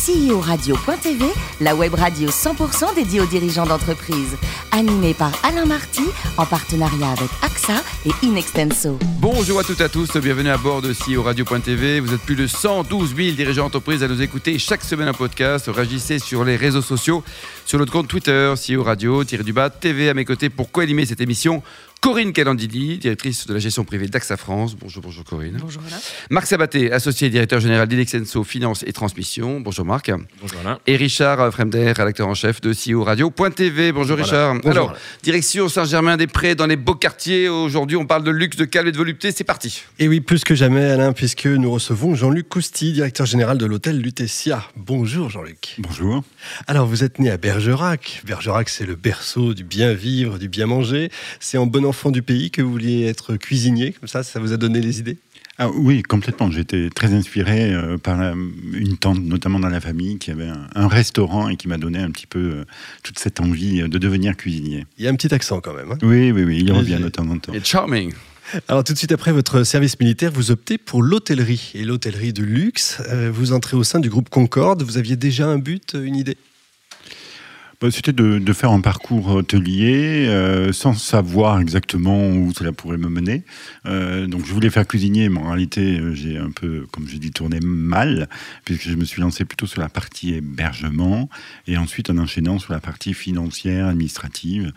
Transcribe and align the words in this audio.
CEO-radio.tv, 0.00 1.26
la 1.60 1.74
web 1.74 1.92
radio 1.92 2.30
100% 2.30 2.94
dédiée 2.94 3.20
aux 3.20 3.26
dirigeants 3.26 3.66
d'entreprise. 3.66 4.34
Animée 4.72 5.12
par 5.12 5.30
Alain 5.44 5.66
Marty, 5.66 6.04
en 6.38 6.46
partenariat 6.46 7.10
avec 7.10 7.28
AXA 7.42 7.82
et 8.06 8.26
Inextenso. 8.26 8.98
Bonjour 9.18 9.60
à 9.60 9.62
toutes 9.62 9.82
et 9.82 9.84
à 9.84 9.88
tous, 9.90 10.16
bienvenue 10.16 10.48
à 10.48 10.56
bord 10.56 10.80
de 10.80 10.94
CEO 10.94 11.22
Radio.tv. 11.22 12.00
Vous 12.00 12.14
êtes 12.14 12.22
plus 12.22 12.36
de 12.36 12.46
112 12.46 13.14
000 13.14 13.32
dirigeants 13.32 13.64
d'entreprise 13.64 14.02
à 14.02 14.08
nous 14.08 14.22
écouter 14.22 14.58
chaque 14.58 14.82
semaine 14.82 15.08
un 15.08 15.12
podcast. 15.12 15.68
Réagissez 15.68 16.18
sur 16.18 16.44
les 16.44 16.56
réseaux 16.56 16.80
sociaux, 16.80 17.22
sur 17.66 17.78
notre 17.78 17.92
compte 17.92 18.08
Twitter, 18.08 18.54
CEO 18.56 18.82
Radio-du-bas 18.82 19.68
TV 19.68 20.08
à 20.08 20.14
mes 20.14 20.24
côtés 20.24 20.48
pour 20.48 20.70
co-animer 20.70 21.04
cette 21.04 21.20
émission. 21.20 21.62
Corinne 22.00 22.32
Calandidi, 22.32 22.96
directrice 22.96 23.46
de 23.46 23.52
la 23.52 23.58
gestion 23.58 23.84
privée 23.84 24.08
d'AXA 24.08 24.38
France. 24.38 24.74
Bonjour, 24.74 25.02
bonjour 25.02 25.22
Corinne. 25.22 25.58
Bonjour 25.60 25.82
Alain. 25.86 25.98
Marc 26.30 26.46
Sabaté, 26.46 26.90
associé 26.90 27.28
directeur 27.28 27.60
général 27.60 27.88
d'Inexenso 27.88 28.42
Finance 28.42 28.82
et 28.86 28.92
Transmission. 28.94 29.60
Bonjour 29.60 29.84
Marc. 29.84 30.10
Bonjour 30.40 30.60
Alain. 30.64 30.78
Et 30.86 30.96
Richard 30.96 31.52
Fremder, 31.52 31.92
rédacteur 31.92 32.26
en 32.26 32.32
chef 32.34 32.62
de 32.62 32.72
CEO 32.72 33.04
Radio.tv. 33.04 33.92
Bonjour 33.92 34.16
Richard. 34.16 34.54
Bonjour, 34.54 34.70
Alors, 34.70 34.90
Alain. 34.90 34.98
direction 35.22 35.68
Saint-Germain-des-Prés 35.68 36.54
dans 36.54 36.66
les 36.66 36.76
beaux 36.76 36.94
quartiers. 36.94 37.50
Aujourd'hui, 37.50 37.98
on 37.98 38.06
parle 38.06 38.24
de 38.24 38.30
luxe, 38.30 38.56
de 38.56 38.64
calme 38.64 38.88
et 38.88 38.92
de 38.92 38.96
volupté. 38.96 39.30
C'est 39.30 39.44
parti. 39.44 39.82
Et 39.98 40.08
oui, 40.08 40.20
plus 40.20 40.42
que 40.42 40.54
jamais, 40.54 40.84
Alain, 40.90 41.12
puisque 41.12 41.44
nous 41.44 41.70
recevons 41.70 42.14
Jean-Luc 42.14 42.48
Cousty, 42.48 42.94
directeur 42.94 43.26
général 43.26 43.58
de 43.58 43.66
l'hôtel 43.66 44.00
Lutetia. 44.00 44.64
Bonjour 44.74 45.28
Jean-Luc. 45.28 45.76
Bonjour. 45.78 46.24
Alors, 46.66 46.86
vous 46.86 47.04
êtes 47.04 47.18
né 47.18 47.30
à 47.30 47.36
Bergerac. 47.36 48.22
Bergerac, 48.24 48.70
c'est 48.70 48.86
le 48.86 48.96
berceau 48.96 49.52
du 49.52 49.64
bien 49.64 49.92
vivre, 49.92 50.38
du 50.38 50.48
bien 50.48 50.64
manger. 50.64 51.10
C'est 51.40 51.58
en 51.58 51.66
bon 51.66 51.84
enfant 51.90 52.10
du 52.10 52.22
pays 52.22 52.50
que 52.50 52.62
vous 52.62 52.72
vouliez 52.72 53.04
être 53.04 53.36
cuisinier, 53.36 53.92
comme 53.92 54.08
ça, 54.08 54.22
ça 54.22 54.40
vous 54.40 54.52
a 54.52 54.56
donné 54.56 54.80
les 54.80 54.98
idées? 54.98 55.18
Ah, 55.58 55.68
oui, 55.68 56.02
complètement. 56.02 56.50
J'étais 56.50 56.88
très 56.88 57.12
inspiré 57.12 57.74
euh, 57.74 57.98
par 57.98 58.18
une 58.72 58.96
tante, 58.96 59.20
notamment 59.20 59.60
dans 59.60 59.68
la 59.68 59.80
famille, 59.80 60.16
qui 60.18 60.30
avait 60.30 60.48
un, 60.48 60.66
un 60.74 60.88
restaurant 60.88 61.50
et 61.50 61.56
qui 61.56 61.68
m'a 61.68 61.76
donné 61.76 61.98
un 61.98 62.10
petit 62.10 62.26
peu 62.26 62.38
euh, 62.38 62.64
toute 63.02 63.18
cette 63.18 63.40
envie 63.40 63.82
euh, 63.82 63.88
de 63.88 63.98
devenir 63.98 64.36
cuisinier. 64.38 64.86
Il 64.96 65.04
y 65.04 65.08
a 65.08 65.10
un 65.10 65.16
petit 65.16 65.34
accent 65.34 65.60
quand 65.60 65.74
même. 65.74 65.92
hein. 65.92 65.98
Oui, 66.02 66.32
oui, 66.32 66.44
oui, 66.44 66.62
il 66.64 66.72
revient 66.72 66.98
de 67.02 67.10
temps 67.10 67.28
en 67.28 67.38
temps. 67.38 67.52
Et 67.52 67.62
charming. 67.62 68.14
Alors, 68.68 68.82
tout 68.84 68.94
de 68.94 68.98
suite 68.98 69.12
après 69.12 69.32
votre 69.32 69.62
service 69.64 70.00
militaire, 70.00 70.32
vous 70.32 70.50
optez 70.50 70.78
pour 70.78 71.02
l'hôtellerie. 71.02 71.72
Et 71.74 71.84
l'hôtellerie 71.84 72.32
de 72.32 72.42
luxe, 72.42 73.02
euh, 73.10 73.30
vous 73.32 73.52
entrez 73.52 73.76
au 73.76 73.84
sein 73.84 74.00
du 74.00 74.08
groupe 74.08 74.30
Concorde. 74.30 74.82
Vous 74.82 74.96
aviez 74.96 75.16
déjà 75.16 75.46
un 75.46 75.58
but, 75.58 75.94
une 75.94 76.16
idée? 76.16 76.36
C'était 77.88 78.12
de, 78.12 78.52
faire 78.52 78.72
un 78.72 78.82
parcours 78.82 79.28
hôtelier 79.28 80.26
euh, 80.28 80.70
sans 80.70 80.92
savoir 80.92 81.60
exactement 81.60 82.28
où 82.28 82.52
cela 82.52 82.72
pourrait 82.72 82.98
me 82.98 83.08
mener. 83.08 83.42
Euh, 83.86 84.26
donc 84.26 84.44
je 84.44 84.52
voulais 84.52 84.68
faire 84.68 84.86
cuisinier, 84.86 85.30
mais 85.30 85.38
en 85.38 85.48
réalité 85.48 85.98
euh, 85.98 86.14
j'ai 86.14 86.36
un 86.36 86.50
peu, 86.50 86.86
comme 86.92 87.08
je 87.08 87.16
dis, 87.16 87.30
tourné 87.30 87.58
mal, 87.62 88.28
puisque 88.66 88.82
je 88.82 88.94
me 88.96 89.06
suis 89.06 89.22
lancé 89.22 89.46
plutôt 89.46 89.66
sur 89.66 89.80
la 89.80 89.88
partie 89.88 90.34
hébergement 90.34 91.30
et 91.66 91.78
ensuite 91.78 92.10
en 92.10 92.18
enchaînant 92.18 92.58
sur 92.58 92.74
la 92.74 92.80
partie 92.80 93.14
financière, 93.14 93.86
administrative, 93.86 94.72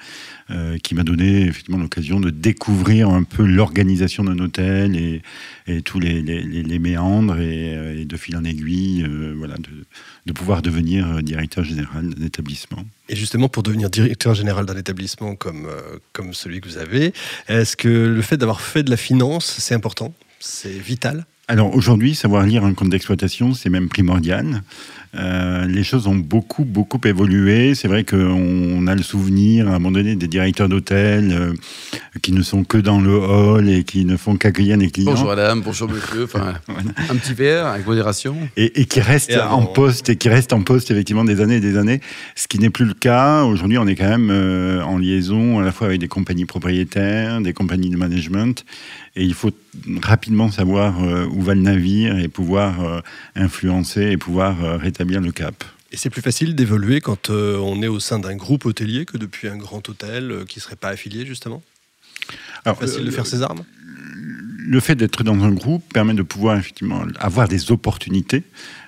qui 0.84 0.94
m'a 0.94 1.04
donné 1.04 1.42
effectivement 1.42 1.80
l'occasion 1.80 2.20
de 2.20 2.30
découvrir 2.30 3.10
un 3.10 3.24
peu 3.24 3.44
l'organisation 3.44 4.24
d'un 4.24 4.38
hôtel 4.38 4.96
et, 4.96 5.82
tous 5.82 6.00
les, 6.00 6.80
méandres 6.80 7.40
et, 7.40 8.06
de 8.06 8.18
fil 8.18 8.38
en 8.38 8.44
aiguille, 8.44 9.06
voilà, 9.36 9.56
de, 9.56 9.86
de 10.26 10.34
pouvoir 10.34 10.62
devenir 10.62 11.24
directeur 11.24 11.64
général 11.64 12.10
d'un 12.10 12.26
établissement. 12.26 12.86
Et 13.14 13.16
justement, 13.16 13.48
pour 13.48 13.62
devenir 13.62 13.92
directeur 13.92 14.34
général 14.34 14.66
d'un 14.66 14.76
établissement 14.76 15.36
comme, 15.36 15.68
euh, 15.68 16.00
comme 16.14 16.34
celui 16.34 16.62
que 16.62 16.68
vous 16.68 16.80
avez, 16.80 17.14
est-ce 17.48 17.78
que 17.78 17.88
le 17.88 18.22
fait 18.24 18.38
d'avoir 18.38 18.60
fait 18.60 18.82
de 18.82 18.90
la 18.90 18.98
finance, 18.98 19.46
c'est 19.60 19.76
important? 19.76 20.16
C'est 20.40 20.72
vital? 20.72 21.24
Alors 21.50 21.76
aujourd'hui, 21.76 22.16
savoir 22.16 22.46
lire 22.46 22.64
un 22.64 22.74
compte 22.74 22.90
d'exploitation, 22.90 23.54
c'est 23.54 23.70
même 23.70 23.90
primordial. 23.90 24.64
Euh, 25.16 25.66
les 25.66 25.84
choses 25.84 26.08
ont 26.08 26.16
beaucoup, 26.16 26.64
beaucoup 26.64 27.00
évolué. 27.06 27.76
C'est 27.76 27.88
vrai 27.88 28.04
qu'on 28.04 28.88
a 28.88 28.96
le 28.96 29.04
souvenir, 29.04 29.68
à 29.68 29.72
un 29.72 29.74
moment 29.74 29.92
donné, 29.92 30.16
des 30.16 30.28
directeurs 30.28 30.70
d'hôtel 30.70 31.32
euh, 31.32 31.54
qui 32.22 32.32
ne 32.32 32.42
sont 32.42 32.64
que 32.64 32.78
dans 32.78 33.00
le 33.00 33.16
hall 33.16 33.70
et 33.70 33.84
qui 33.84 34.06
ne 34.06 34.18
font 34.18 34.38
qu'accueillir 34.38 34.78
les 34.78 34.90
clients. 34.90 35.12
Bonjour 35.12 35.28
madame, 35.28 35.62
bonjour 35.62 35.90
monsieur. 35.90 36.24
Enfin, 36.24 36.54
un 37.10 37.16
petit 37.16 37.34
verre 37.34 37.68
avec 37.68 37.86
modération. 37.86 38.36
et, 38.58 38.82
et 38.82 38.86
qui 38.86 39.02
restent 39.02 39.32
Et 39.32 39.40
en 39.40 39.66
poste 39.66 40.10
et 40.10 40.16
qui 40.16 40.30
restent 40.30 40.54
en 40.54 40.62
poste 40.62 40.90
effectivement 40.90 41.26
des 41.26 41.42
années 41.42 41.58
et 41.58 41.62
des 41.62 41.78
années, 41.78 42.00
ce 42.36 42.48
qui 42.48 42.58
n'est 42.58 42.72
plus 42.72 42.86
le 42.86 42.96
cas. 42.96 43.44
Aujourd'hui, 43.44 43.78
on 43.78 43.86
est 43.86 43.96
quand 43.96 44.10
même 44.10 44.30
euh, 44.32 44.82
en 44.82 44.98
liaison 44.98 45.60
à 45.60 45.64
la 45.64 45.72
fois 45.72 45.88
avec 45.88 46.00
des 46.00 46.08
compagnies 46.08 46.46
propriétaires, 46.46 47.42
des 47.42 47.54
compagnies 47.54 47.90
de 47.90 47.98
management, 47.98 48.66
et 49.16 49.24
il 49.24 49.34
faut 49.34 49.52
rapidement 50.02 50.50
savoir 50.52 51.04
euh, 51.04 51.28
où 51.28 51.42
va 51.42 51.54
le 51.54 51.62
navire 51.62 52.18
et 52.18 52.28
pouvoir 52.28 52.84
euh, 52.84 53.02
influencer 53.36 54.02
et 54.12 54.18
pouvoir 54.18 54.64
euh, 54.64 54.78
rétablir 54.78 55.22
le 55.22 55.32
cap. 55.32 55.64
Et 55.92 55.98
c'est 55.98 56.10
plus 56.10 56.24
facile 56.24 56.56
d'évoluer 56.56 57.02
quand 57.02 57.30
on 57.30 57.84
est 57.84 57.88
au 57.88 58.00
sein 58.00 58.18
d'un 58.18 58.36
groupe 58.36 58.66
hôtelier 58.66 59.06
que 59.06 59.18
depuis 59.18 59.48
un 59.48 59.58
grand 59.58 59.88
hôtel 59.88 60.44
qui 60.48 60.58
ne 60.58 60.64
serait 60.64 60.76
pas 60.76 60.90
affilié, 60.90 61.24
justement? 61.24 61.62
Alors, 62.66 62.80
Facile 62.80 63.06
de 63.06 63.12
faire 63.12 63.28
ses 63.28 63.44
armes? 63.44 63.64
le 64.66 64.80
fait 64.80 64.96
d'être 64.96 65.24
dans 65.24 65.44
un 65.44 65.52
groupe 65.52 65.84
permet 65.94 66.14
de 66.14 66.24
pouvoir 66.24 66.58
effectivement 66.58 67.04
avoir 67.20 67.48
des 67.48 67.72
opportunités. 67.72 68.44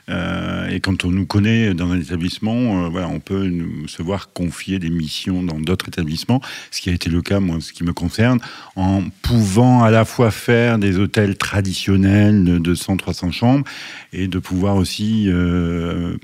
Euh, 0.10 0.70
et 0.70 0.80
quand 0.80 1.06
on 1.06 1.12
nous 1.12 1.26
connaît 1.26 1.74
dans 1.74 1.92
un 1.92 2.00
établissement, 2.00 2.86
euh, 2.86 2.90
voilà, 2.90 3.08
on 3.08 3.20
peut 3.20 3.48
nous 3.48 3.88
se 3.88 4.04
voir 4.04 4.32
confier 4.34 4.80
des 4.80 4.90
missions 4.90 5.44
dans 5.44 5.60
d'autres 5.60 5.88
établissements, 5.88 6.42
ce 6.72 6.82
qui 6.82 6.90
a 6.90 6.94
été 6.94 7.10
le 7.10 7.22
cas, 7.22 7.40
moi, 7.40 7.58
ce 7.60 7.74
qui 7.74 7.84
me 7.84 7.94
concerne, 7.94 8.40
en 8.76 9.04
pouvant 9.22 9.84
à 9.84 9.90
la 9.90 10.06
fois 10.06 10.32
faire 10.32 10.78
des 10.78 10.98
hôtels 10.98 11.38
traditionnels 11.38 12.44
de 12.44 12.74
200-300 12.74 13.32
chambres 13.32 13.66
et 14.14 14.28
de 14.28 14.40
pouvoir 14.40 14.76
aussi 14.76 15.26
euh, 15.28 16.18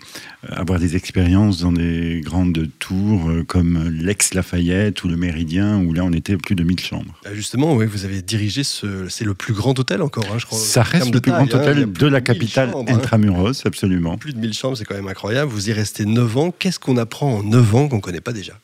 avoir 0.49 0.79
des 0.79 0.95
expériences 0.95 1.59
dans 1.59 1.71
des 1.71 2.21
grandes 2.23 2.69
tours 2.79 3.31
comme 3.47 3.89
l'Aix-Lafayette 3.89 5.03
ou 5.03 5.07
le 5.07 5.17
Méridien, 5.17 5.79
où 5.79 5.93
là 5.93 6.03
on 6.03 6.13
était 6.13 6.37
plus 6.37 6.55
de 6.55 6.63
1000 6.63 6.79
chambres. 6.79 7.19
Ah, 7.25 7.33
Justement, 7.33 7.75
oui, 7.75 7.85
vous 7.85 8.05
avez 8.05 8.21
dirigé 8.21 8.63
ce. 8.63 9.07
C'est 9.09 9.25
le 9.25 9.33
plus 9.33 9.53
grand 9.53 9.77
hôtel 9.77 10.01
encore, 10.01 10.25
hein, 10.31 10.37
je 10.37 10.45
crois. 10.45 10.57
Ça 10.57 10.83
reste 10.83 11.13
le 11.13 11.19
plus 11.19 11.31
taille, 11.31 11.47
grand 11.47 11.57
hein, 11.57 11.61
hôtel 11.61 11.91
de 11.91 12.07
la 12.07 12.19
1000 12.19 12.23
capitale 12.23 12.71
hein. 12.75 12.85
Absolument. 13.71 14.17
Plus 14.17 14.33
de 14.33 14.39
1000 14.39 14.53
chambres, 14.53 14.77
c'est 14.77 14.83
quand 14.83 14.95
même 14.95 15.07
incroyable. 15.07 15.49
Vous 15.49 15.69
y 15.69 15.73
restez 15.73 16.05
9 16.05 16.37
ans. 16.37 16.51
Qu'est-ce 16.51 16.77
qu'on 16.77 16.97
apprend 16.97 17.37
en 17.37 17.43
9 17.43 17.75
ans 17.75 17.87
qu'on 17.87 17.95
ne 17.97 18.01
connaît 18.01 18.21
pas 18.21 18.33
déjà? 18.33 18.59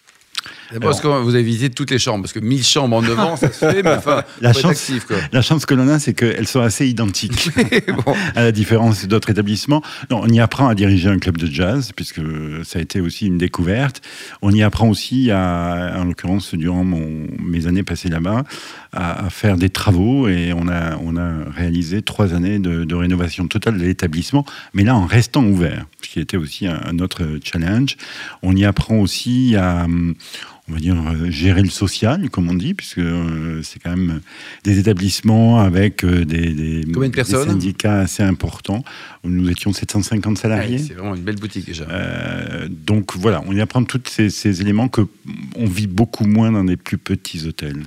D'abord, 0.72 0.89
Parce 0.89 1.01
que 1.01 1.07
vous 1.07 1.33
avez 1.35 1.44
visité 1.44 1.69
toutes 1.69 1.91
les 1.91 2.00
chambres, 2.00 2.23
parce 2.23 2.33
que 2.33 2.39
1000 2.39 2.63
chambres 2.63 2.97
en 2.97 3.01
9 3.01 3.19
ans, 3.19 3.35
ça 3.38 3.51
se 3.51 3.59
fait, 3.72 3.83
mais 3.83 3.91
enfin, 3.95 4.23
La 4.41 4.51
chance- 4.53 4.72
actif, 4.72 5.05
quoi. 5.05 5.16
La 5.31 5.41
chance 5.41 5.66
que 5.66 5.73
l'on 5.73 5.88
a, 5.88 5.97
c'est 6.00 6.13
qu'elles 6.13 6.47
sont 6.47 6.61
assez 6.61 6.88
identiques, 6.88 7.50
Bon. 8.05 8.13
à 8.35 8.44
la 8.44 8.51
différence 8.51 9.05
d'autres 9.07 9.29
établissements. 9.29 9.81
Non, 10.11 10.22
on 10.23 10.28
y 10.28 10.39
apprend 10.39 10.67
à 10.67 10.75
diriger 10.75 11.09
un 11.09 11.19
club 11.19 11.38
de 11.38 11.47
jazz, 11.47 11.91
puisque 11.95 12.22
ça 12.66 12.79
a 12.79 12.81
été 12.81 13.00
aussi 13.00 13.28
une 13.28 13.38
découverte. 13.38 14.01
On 14.41 14.51
y 14.51 14.61
apprend 14.63 14.89
aussi, 14.89 15.31
à, 15.31 15.94
en 15.97 16.03
l'occurrence, 16.05 16.53
durant 16.53 16.84
mon- 16.84 17.28
mes 17.41 17.67
années 17.67 17.84
passées 17.84 18.09
là-bas, 18.09 18.44
à, 18.91 19.25
à 19.28 19.29
faire 19.29 19.55
des 19.57 19.69
travaux. 19.69 20.28
Et 20.28 20.51
on 20.53 20.67
a, 20.67 20.97
on 21.03 21.16
a 21.17 21.31
réalisé 21.55 22.01
trois 22.01 22.34
années 22.34 22.59
de, 22.59 22.84
de 22.84 22.95
rénovation 22.95 23.47
totale 23.47 23.78
de 23.78 23.84
l'établissement, 23.85 24.45
mais 24.73 24.84
là, 24.84 24.95
en 24.95 25.05
restant 25.05 25.44
ouvert, 25.45 25.85
ce 26.01 26.09
qui 26.09 26.19
était 26.19 26.38
aussi 26.38 26.67
un, 26.67 26.79
un 26.85 26.99
autre 26.99 27.23
challenge. 27.44 27.95
On 28.44 28.55
y 28.55 28.66
apprend 28.66 28.97
aussi 28.97 29.55
à... 29.55 29.85
hum, 29.85 30.13
on 30.69 30.73
va 30.73 30.79
dire, 30.79 30.95
euh, 30.95 31.29
gérer 31.29 31.61
le 31.61 31.69
social, 31.69 32.29
comme 32.29 32.50
on 32.50 32.53
dit, 32.53 32.73
puisque 32.73 33.00
euh, 33.00 33.61
c'est 33.63 33.79
quand 33.79 33.95
même 33.95 34.19
des 34.63 34.79
établissements 34.79 35.59
avec 35.59 36.03
euh, 36.03 36.25
des, 36.25 36.53
des, 36.53 36.81
Combien 36.94 37.09
de 37.09 37.13
des 37.13 37.16
personnes 37.16 37.50
syndicats 37.50 38.00
assez 38.00 38.23
importants. 38.23 38.83
Nous 39.23 39.50
étions 39.50 39.72
750 39.72 40.28
Ouais, 40.28 40.41
salariés. 40.41 40.78
C'est 40.78 40.94
vraiment 40.94 41.16
une 41.16 41.23
belle 41.23 41.38
boutique 41.38 41.66
déjà. 41.66 41.85
Euh, 41.89 42.67
donc 42.69 43.16
voilà, 43.16 43.44
on 43.47 43.53
y 43.53 43.61
apprend 43.61 43.83
tous 43.83 44.01
ces, 44.07 44.29
ces 44.29 44.61
éléments 44.61 44.89
que 44.89 45.01
on 45.55 45.66
vit 45.66 45.88
beaucoup 45.88 46.25
moins 46.25 46.51
dans 46.51 46.63
des 46.63 46.78
plus 46.78 46.97
petits 46.97 47.47
hôtels. 47.47 47.84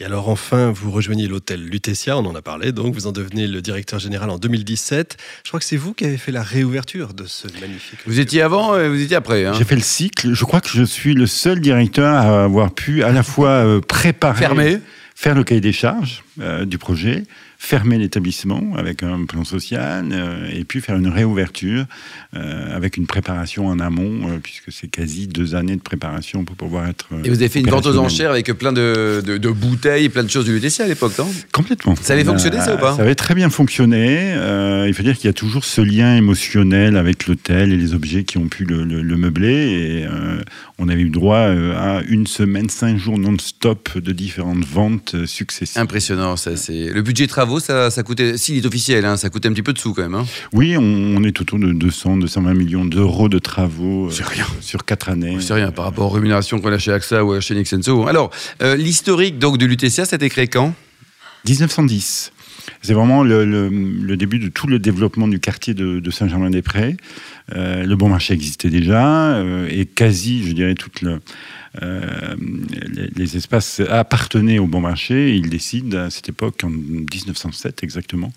Et 0.00 0.04
alors 0.06 0.30
enfin, 0.30 0.70
vous 0.70 0.90
rejoignez 0.90 1.28
l'hôtel 1.28 1.62
Lutetia, 1.62 2.16
on 2.16 2.24
en 2.24 2.34
a 2.34 2.40
parlé, 2.40 2.72
donc 2.72 2.94
vous 2.94 3.06
en 3.06 3.12
devenez 3.12 3.46
le 3.46 3.60
directeur 3.60 3.98
général 3.98 4.30
en 4.30 4.38
2017. 4.38 5.18
Je 5.44 5.50
crois 5.50 5.60
que 5.60 5.66
c'est 5.66 5.76
vous 5.76 5.92
qui 5.92 6.06
avez 6.06 6.16
fait 6.16 6.32
la 6.32 6.42
réouverture 6.42 7.12
de 7.12 7.26
ce 7.26 7.48
magnifique. 7.60 7.98
Vous 8.06 8.18
étiez 8.18 8.40
avant 8.40 8.78
et 8.78 8.88
vous 8.88 9.02
étiez 9.02 9.16
après. 9.16 9.44
Hein. 9.44 9.52
J'ai 9.52 9.64
fait 9.64 9.74
le 9.74 9.82
cycle. 9.82 10.32
Je 10.32 10.44
crois 10.46 10.62
que 10.62 10.70
je 10.70 10.84
suis 10.84 11.12
le 11.12 11.26
seul 11.26 11.60
directeur 11.60 12.14
à 12.14 12.44
avoir 12.44 12.72
pu 12.72 13.04
à 13.04 13.12
la 13.12 13.22
fois 13.22 13.50
euh, 13.50 13.82
préparer, 13.82 14.38
Fermé. 14.38 14.78
faire 15.14 15.34
le 15.34 15.44
cahier 15.44 15.60
des 15.60 15.72
charges 15.72 16.24
euh, 16.40 16.64
du 16.64 16.78
projet, 16.78 17.24
fermer 17.62 17.98
l'établissement 17.98 18.72
avec 18.74 19.02
un 19.02 19.26
plan 19.26 19.44
social 19.44 20.06
euh, 20.12 20.48
et 20.50 20.64
puis 20.64 20.80
faire 20.80 20.96
une 20.96 21.08
réouverture 21.08 21.84
euh, 22.34 22.74
avec 22.74 22.96
une 22.96 23.06
préparation 23.06 23.66
en 23.66 23.78
amont, 23.80 24.30
euh, 24.30 24.38
puisque 24.42 24.72
c'est 24.72 24.88
quasi 24.88 25.28
deux 25.28 25.54
années 25.54 25.76
de 25.76 25.82
préparation 25.82 26.44
pour 26.46 26.56
pouvoir 26.56 26.88
être. 26.88 27.08
Et 27.22 27.28
vous 27.28 27.36
avez 27.36 27.50
fait 27.50 27.60
une 27.60 27.68
vente 27.68 27.84
aux 27.84 27.98
enchères 27.98 28.30
avec 28.30 28.50
plein 28.54 28.72
de, 28.72 29.22
de, 29.24 29.36
de 29.36 29.48
bouteilles, 29.50 30.08
plein 30.08 30.24
de 30.24 30.30
choses 30.30 30.46
du 30.46 30.54
Lutetia 30.54 30.86
à 30.86 30.88
l'époque, 30.88 31.12
non? 31.18 31.30
Complètement. 31.52 31.94
Ça 32.00 32.14
avait 32.14 32.24
fonctionné, 32.24 32.56
ça, 32.56 32.76
ou 32.76 32.78
pas? 32.78 32.96
Ça 32.96 33.02
avait 33.02 33.14
très 33.14 33.34
bien 33.34 33.50
fonctionné. 33.50 34.32
Euh, 34.36 34.86
il 34.88 34.94
faut 34.94 35.02
dire 35.02 35.14
qu'il 35.16 35.26
y 35.26 35.30
a 35.30 35.34
toujours 35.34 35.66
ce 35.66 35.82
lien 35.82 36.16
émotionnel 36.16 36.96
avec 36.96 37.26
l'hôtel 37.26 37.74
et 37.74 37.76
les 37.76 37.92
objets 37.92 38.24
qui 38.24 38.38
ont 38.38 38.48
pu 38.48 38.64
le, 38.64 38.84
le- 38.84 39.02
le 39.02 39.16
meubler. 39.18 39.50
Et 40.00 40.06
euh, 40.06 40.40
on 40.78 40.88
avait 40.88 41.02
eu 41.02 41.10
droit 41.10 41.40
à 41.40 42.00
une 42.08 42.26
semaine, 42.26 42.70
cinq 42.70 42.96
jours 42.96 43.18
non-stop 43.18 43.98
de 43.98 44.12
différentes 44.12 44.64
ventes 44.64 45.26
successives. 45.26 45.78
Impressionnant, 45.78 46.36
ça. 46.36 46.56
C'est 46.56 46.86
le 46.88 47.02
budget 47.02 47.26
travaux 47.26 47.49
travaux, 47.50 47.60
ça, 47.60 47.90
ça 47.90 48.02
coûtait, 48.02 48.36
s'il 48.38 48.56
est 48.56 48.66
officiel, 48.66 49.04
hein, 49.04 49.16
ça 49.16 49.28
coûtait 49.28 49.48
un 49.48 49.52
petit 49.52 49.62
peu 49.62 49.72
de 49.72 49.78
sous 49.78 49.92
quand 49.92 50.02
même. 50.02 50.14
hein. 50.14 50.26
Oui, 50.52 50.76
on, 50.76 50.82
on 50.82 51.22
est 51.24 51.40
autour 51.40 51.58
de 51.58 51.72
200, 51.72 52.18
220 52.18 52.54
millions 52.54 52.84
d'euros 52.84 53.28
de 53.28 53.38
travaux 53.38 54.08
euh, 54.08 54.24
rien. 54.24 54.46
sur 54.60 54.84
quatre 54.84 55.08
années. 55.08 55.38
C'est 55.40 55.54
rien 55.54 55.72
par 55.72 55.84
rapport 55.86 56.06
aux 56.06 56.14
rémunérations 56.14 56.60
qu'on 56.60 56.72
a 56.72 56.78
chez 56.78 56.92
AXA 56.92 57.24
ou 57.24 57.40
chez 57.40 57.54
Nixenso. 57.54 58.06
Alors, 58.06 58.30
euh, 58.62 58.76
l'historique 58.76 59.38
donc 59.38 59.58
de 59.58 59.66
l'UTCA, 59.66 60.04
ça 60.04 60.12
a 60.12 60.16
été 60.16 60.28
créé 60.28 60.46
quand 60.46 60.72
1910. 61.46 62.32
C'est 62.82 62.94
vraiment 62.94 63.22
le, 63.22 64.16
début 64.16 64.38
de 64.38 64.48
tout 64.48 64.66
le 64.66 64.78
développement 64.78 65.28
du 65.28 65.40
quartier 65.40 65.74
de, 65.74 66.00
de 66.00 66.10
Saint-Germain-des-Prés. 66.10 66.96
Euh, 67.54 67.84
le 67.84 67.96
bon 67.96 68.08
marché 68.08 68.34
existait 68.34 68.70
déjà 68.70 69.34
euh, 69.34 69.68
et 69.70 69.86
quasi, 69.86 70.46
je 70.46 70.52
dirais, 70.52 70.74
toutes 70.74 71.02
euh, 71.82 72.36
les, 73.16 73.36
espaces 73.36 73.80
appartenaient 73.88 74.58
au 74.58 74.66
bon 74.66 74.80
marché. 74.80 75.36
Ils 75.36 75.50
décident 75.50 75.98
à 75.98 76.10
cette 76.10 76.28
époque, 76.28 76.62
en 76.64 76.70
1907 76.70 77.82
exactement, 77.82 78.32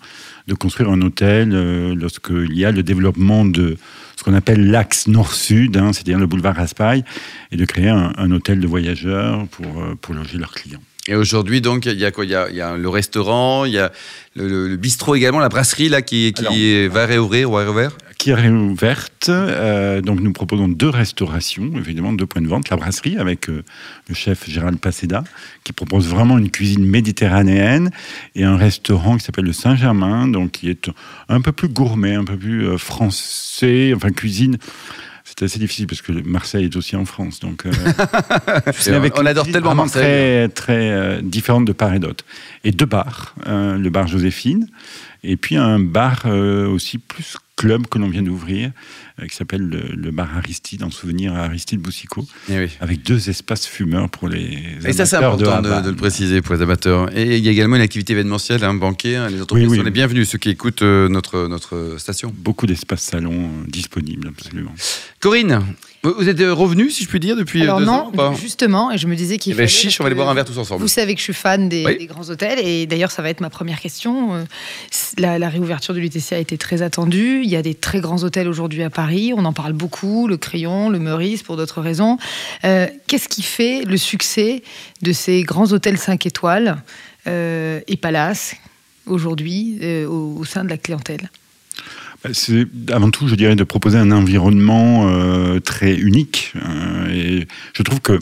de 0.48 0.54
construire 0.54 0.90
un 0.90 1.00
hôtel 1.02 1.50
lorsqu'il 1.94 2.56
y 2.56 2.64
a 2.64 2.72
le 2.72 2.82
développement 2.82 3.44
de 3.44 3.76
ce 4.16 4.22
qu'on 4.22 4.34
appelle 4.34 4.70
l'axe 4.70 5.06
nord-sud, 5.06 5.76
hein, 5.76 5.92
c'est-à-dire 5.92 6.18
le 6.18 6.26
boulevard 6.26 6.56
Raspail, 6.56 7.04
et 7.50 7.56
de 7.56 7.64
créer 7.64 7.88
un, 7.88 8.30
hôtel 8.30 8.60
de 8.60 8.66
voyageurs 8.66 9.46
pour 9.48 10.14
loger 10.14 10.38
leurs 10.38 10.52
clients. 10.52 10.80
Et 11.06 11.14
aujourd'hui, 11.14 11.60
donc, 11.60 11.84
il 11.86 11.98
y 11.98 12.04
a 12.06 12.10
quoi? 12.10 12.24
Il 12.24 12.30
y 12.30 12.34
a, 12.34 12.48
il 12.48 12.56
y 12.56 12.60
a 12.62 12.76
le 12.76 12.88
restaurant, 12.88 13.66
il 13.66 13.72
y 13.74 13.78
a 13.78 13.92
le, 14.36 14.48
le- 14.48 14.68
le 14.68 14.76
bistrot 14.76 15.14
également, 15.14 15.38
la 15.38 15.50
brasserie 15.50 15.88
là 15.90 16.00
qui, 16.00 16.32
qui 16.32 16.40
Alors, 16.40 16.54
est- 16.56 16.88
va 16.88 17.04
réouvrir 17.04 17.50
ou 17.50 17.54
va 17.54 17.60
réouvrir. 17.60 17.90
qui 18.16 18.30
est 18.30 18.34
réouverte. 18.34 19.28
Euh, 19.28 20.00
donc 20.00 20.20
nous 20.20 20.32
proposons 20.32 20.66
deux 20.66 20.88
restaurations, 20.88 21.70
évidemment 21.76 22.14
deux 22.14 22.24
points 22.24 22.40
de 22.40 22.48
vente. 22.48 22.70
La 22.70 22.76
brasserie 22.78 23.18
avec 23.18 23.50
euh, 23.50 23.62
le 24.08 24.14
chef 24.14 24.48
Gérald 24.48 24.78
Passeda, 24.78 25.24
qui 25.62 25.74
propose 25.74 26.08
vraiment 26.08 26.38
une 26.38 26.50
cuisine 26.50 26.86
méditerranéenne, 26.86 27.90
et 28.34 28.44
un 28.44 28.56
restaurant 28.56 29.18
qui 29.18 29.24
s'appelle 29.24 29.44
le 29.44 29.52
Saint-Germain, 29.52 30.26
donc 30.26 30.52
qui 30.52 30.70
est 30.70 30.88
un 31.28 31.42
peu 31.42 31.52
plus 31.52 31.68
gourmet, 31.68 32.14
un 32.14 32.24
peu 32.24 32.38
plus 32.38 32.66
euh, 32.66 32.78
français, 32.78 33.92
enfin 33.94 34.10
cuisine. 34.10 34.56
C'est 35.26 35.42
assez 35.42 35.58
difficile 35.58 35.86
parce 35.86 36.02
que 36.02 36.12
Marseille 36.12 36.64
est 36.66 36.76
aussi 36.76 36.96
en 36.96 37.06
France, 37.06 37.40
donc 37.40 37.64
euh, 37.64 37.72
C'est- 38.76 38.90
mais 38.90 38.96
avec 38.98 39.18
on 39.18 39.24
adore 39.24 39.46
tellement 39.50 39.74
Marseille. 39.74 40.02
Très, 40.02 40.48
très 40.50 40.90
euh, 40.90 41.20
différente 41.22 41.64
de 41.64 41.72
part 41.72 41.94
et 41.94 41.98
d'autre. 41.98 42.24
Et 42.62 42.72
deux 42.72 42.84
bars, 42.86 43.34
euh, 43.46 43.78
le 43.78 43.88
bar 43.90 44.06
Joséphine, 44.06 44.68
et 45.24 45.36
puis 45.36 45.56
un 45.56 45.78
bar 45.80 46.22
euh, 46.26 46.66
aussi 46.68 46.98
plus 46.98 47.36
club 47.56 47.86
que 47.86 47.98
l'on 47.98 48.08
vient 48.08 48.22
d'ouvrir, 48.22 48.72
euh, 49.22 49.26
qui 49.26 49.36
s'appelle 49.36 49.62
le, 49.62 49.80
le 49.94 50.10
bar 50.10 50.36
Aristide, 50.36 50.82
en 50.82 50.90
souvenir 50.90 51.34
à 51.34 51.44
Aristide 51.44 51.78
Boussicot, 51.80 52.26
Eh 52.50 52.58
oui. 52.58 52.68
avec 52.80 53.02
deux 53.04 53.30
espaces 53.30 53.66
fumeurs 53.66 54.10
pour 54.10 54.28
les 54.28 54.58
Et 54.84 54.92
ça, 54.92 55.06
c'est 55.06 55.16
amateurs 55.16 55.54
important 55.54 55.82
de, 55.82 55.90
le 55.90 55.96
préciser 55.96 56.42
pour 56.42 56.56
les 56.56 56.62
amateurs. 56.62 57.16
Et 57.16 57.36
il 57.38 57.44
y 57.44 57.48
a 57.48 57.52
également 57.52 57.76
une 57.76 57.82
activité 57.82 58.12
événementielle, 58.12 58.64
un 58.64 58.74
banquet. 58.74 59.14
hein, 59.16 59.28
les 59.30 59.40
entreprises 59.40 59.66
Oui, 59.68 59.72
oui. 59.72 59.78
sont 59.78 59.84
les 59.84 59.92
bienvenus, 59.92 60.28
ceux 60.28 60.38
qui 60.38 60.50
écoutent 60.50 60.82
euh, 60.82 61.08
notre, 61.08 61.46
notre 61.46 61.94
station. 61.98 62.32
Beaucoup 62.36 62.66
d'espaces 62.66 63.02
salons 63.02 63.50
disponibles, 63.68 64.28
absolument. 64.36 64.74
Corinne, 65.20 65.60
vous 66.12 66.28
êtes 66.28 66.40
euh, 66.40 66.52
revenue, 66.54 66.90
si 66.90 67.02
je 67.04 67.08
puis 67.08 67.18
dire, 67.20 67.34
depuis 67.36 67.60
euh, 67.60 67.64
Alors 67.64 67.78
deux 67.80 67.84
non, 67.86 67.92
ans 67.92 68.08
ou 68.12 68.16
pas? 68.16 68.32
justement, 68.34 68.90
et 68.92 68.98
je 68.98 69.06
me 69.06 69.16
disais 69.16 69.38
qu'il 69.38 69.52
Eh 69.52 69.54
ben, 69.54 69.66
fallait, 69.66 69.68
chiche, 69.68 70.00
on 70.00 70.04
va 70.04 70.08
aller 70.08 70.14
boire 70.14 70.28
un 70.28 70.34
verre 70.34 70.44
tous 70.44 70.58
ensemble. 70.58 70.80
Vous 70.82 70.88
savez 70.88 71.14
que 71.14 71.18
je 71.20 71.24
suis 71.24 71.32
fan 71.34 71.68
des, 71.68 71.84
Oui. 71.84 71.96
des 71.98 72.06
grands 72.06 72.28
hôtels, 72.28 72.58
et 72.64 72.86
d'ailleurs, 72.86 73.10
ça 73.10 73.22
va 73.22 73.30
être 73.30 73.40
ma 73.40 73.50
première 73.50 73.80
question. 73.80 74.34
Euh, 74.34 74.44
La, 75.18 75.38
la 75.38 75.48
réouverture 75.48 75.94
de 75.94 76.00
l'UTC 76.00 76.32
a 76.32 76.38
été 76.38 76.58
très 76.58 76.82
attendue. 76.82 77.40
Il 77.44 77.50
y 77.50 77.56
a 77.56 77.62
des 77.62 77.74
très 77.74 78.00
grands 78.00 78.22
hôtels 78.24 78.48
aujourd'hui 78.48 78.82
à 78.82 78.90
Paris. 78.90 79.32
On 79.36 79.44
en 79.44 79.52
parle 79.52 79.72
beaucoup, 79.72 80.26
le 80.28 80.36
Crayon, 80.36 80.88
le 80.90 80.98
Meurice, 80.98 81.42
pour 81.42 81.56
d'autres 81.56 81.80
raisons. 81.80 82.18
Euh, 82.64 82.86
Qu'est-ce 83.06 83.28
qui 83.28 83.42
fait 83.42 83.84
le 83.84 83.96
succès 83.96 84.62
de 85.02 85.12
ces 85.12 85.42
grands 85.42 85.72
hôtels 85.72 85.98
5 85.98 86.26
étoiles 86.26 86.82
euh, 87.26 87.80
et 87.86 87.96
palaces 87.96 88.56
aujourd'hui 89.06 89.78
euh, 89.82 90.06
au, 90.06 90.38
au 90.38 90.44
sein 90.44 90.64
de 90.64 90.68
la 90.70 90.78
clientèle? 90.78 91.30
C'est 92.32 92.66
avant 92.90 93.10
tout, 93.10 93.28
je 93.28 93.34
dirais, 93.34 93.54
de 93.54 93.64
proposer 93.64 93.98
un 93.98 94.10
environnement 94.10 95.08
euh, 95.08 95.60
très 95.60 95.94
unique. 95.94 96.52
euh, 96.56 97.08
et 97.12 97.46
je 97.74 97.82
trouve 97.82 98.00
que 98.00 98.12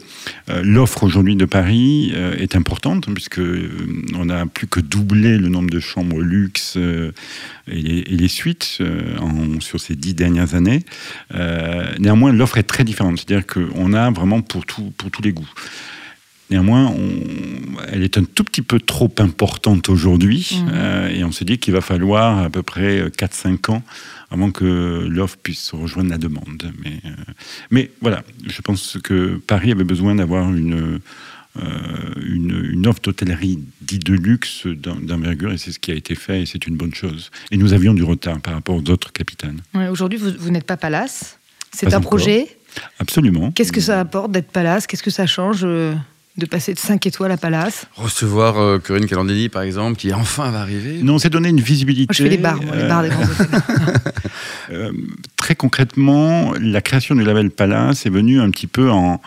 euh, 0.51 0.63
l'offre 0.65 1.05
aujourd'hui 1.05 1.37
de 1.37 1.45
Paris 1.45 2.13
euh, 2.15 2.35
est 2.37 2.57
importante, 2.57 3.07
puisque 3.15 3.41
on 4.19 4.29
a 4.29 4.47
plus 4.47 4.67
que 4.67 4.81
doublé 4.81 5.39
le 5.39 5.49
nombre 5.49 5.71
de 5.71 5.79
chambres 5.79 6.21
luxe 6.21 6.77
et, 6.77 7.13
les, 7.81 7.99
et 8.01 8.17
les 8.17 8.29
suites 8.29 8.79
en- 9.21 9.61
sur 9.61 9.81
ces 9.81 9.95
dix 9.95 10.15
dernières 10.15 10.55
années. 10.55 10.81
Néanmoins, 12.01 12.33
l'offre 12.33 12.59
est 12.59 12.65
très 12.65 12.85
différente, 12.85 13.19
c'est-à-dire 13.19 13.47
qu'on 13.47 13.93
a 13.93 14.11
vraiment 14.11 14.41
pour, 14.43 14.67
tout, 14.67 14.93
pour 14.97 15.11
tous 15.11 15.23
les 15.23 15.33
goûts. 15.33 15.49
Néanmoins, 16.51 16.87
on- 16.89 17.79
elle 17.91 18.03
est 18.03 18.19
un 18.19 18.25
tout 18.25 18.45
petit 18.45 18.63
peu 18.63 18.79
trop 18.79 19.11
importante 19.19 19.89
aujourd'hui 19.89 20.61
Mhm. 20.65 20.71
euh, 20.75 21.09
et 21.09 21.25
on 21.25 21.33
se 21.33 21.45
dit 21.45 21.59
qu'il 21.59 21.73
va 21.73 21.81
falloir 21.81 22.39
à 22.39 22.51
peu 22.51 22.63
près 22.63 23.11
4-5 23.17 23.71
ans 23.71 23.83
avant 24.31 24.51
que 24.51 25.07
l'offre 25.09 25.37
puisse 25.43 25.71
rejoindre 25.73 26.11
la 26.11 26.19
demande. 26.19 26.73
Mais, 26.83 27.01
euh, 27.07 27.11
mais 27.71 27.91
voilà, 28.01 28.23
je 28.47 28.61
pense 28.63 28.99
que 29.03 29.37
Paris 29.47 29.73
avait 29.73 29.85
besoin 29.85 30.15
d'avoir 30.15 30.53
une, 30.55 31.01
euh, 31.59 31.61
une, 32.25 32.71
une 32.73 32.87
offre 32.87 33.01
d'hôtellerie 33.03 33.59
dite 33.83 34.05
de 34.07 34.15
luxe 34.15 34.67
d'en- 34.67 34.97
d'envergure 34.97 35.53
et 35.53 35.59
c'est 35.59 35.73
ce 35.73 35.79
qui 35.79 35.91
a 35.91 35.95
été 35.95 36.15
fait 36.15 36.43
et 36.43 36.47
c'est 36.47 36.67
une 36.67 36.77
bonne 36.77 36.95
chose. 36.95 37.31
Et 37.51 37.57
nous 37.57 37.73
avions 37.73 37.95
du 37.95 38.03
retard 38.05 38.41
par 38.41 38.55
rapport 38.55 38.77
aux 38.77 38.91
autres 38.91 39.13
capitales. 39.13 39.57
Ouais, 39.75 39.89
Aujourd'hui, 39.89 40.19
vous, 40.19 40.31
vous 40.39 40.51
n'êtes 40.51 40.67
pas 40.67 40.77
palace? 40.79 41.39
C'est 41.75 41.87
un 41.93 41.99
encore. 41.99 42.11
projet? 42.11 42.57
Absolument. 42.99 43.51
Qu'est-ce 43.53 43.73
que 43.73 43.81
ça 43.83 44.01
apporte 44.01 44.33
d'être 44.33 44.51
palace? 44.51 44.87
Qu'est-ce 44.87 45.03
que 45.03 45.11
ça 45.11 45.27
change 45.27 45.61
euh, 45.65 45.95
de 46.39 46.47
passer 46.47 46.73
de 46.73 46.79
5 46.79 47.07
étoiles 47.07 47.33
à 47.33 47.37
palace 47.37 47.87
Recevoir 47.97 48.59
euh, 48.59 48.79
Corinne 48.79 49.07
Calandini, 49.07 49.49
par 49.49 49.63
exemple, 49.63 49.97
qui 49.97 50.13
enfin 50.15 50.51
va 50.51 50.61
arriver. 50.61 51.01
Nous, 51.03 51.13
on 51.13 51.19
s'est 51.19 51.31
donné 51.31 51.51
une 51.51 51.61
visibilité. 51.61 52.07
Moi, 52.11 52.17
je 52.17 52.23
fais 52.23 52.29
les 52.31 52.43
bars, 52.43 52.63
moi, 52.63 52.75
les 52.75 52.83
euh, 52.83 52.89
bars 52.89 53.03
des 53.03 53.09
grands 53.11 53.23
hôtels. 53.23 53.49
Euh, 54.71 54.93
très 55.37 55.55
concrètement, 55.55 56.55
la 56.59 56.81
création 56.81 57.15
du 57.15 57.25
label 57.25 57.51
Palace 57.51 58.07
est 58.07 58.11
venue 58.11 58.41
un 58.41 58.49
petit 58.51 58.69
peu 58.69 58.91
en 58.91 59.21